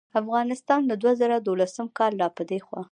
[0.21, 2.79] افغانستان له دوه زره دولسم کال راپه دې خوا